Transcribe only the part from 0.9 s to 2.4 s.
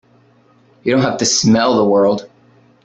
don't have to smell the world!